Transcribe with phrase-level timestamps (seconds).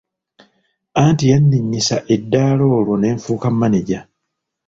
[1.01, 3.99] Anti yanninnyisa eddaala olwo ne nfuuka maneja.